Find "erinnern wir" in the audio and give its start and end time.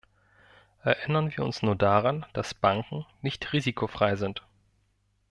0.81-1.45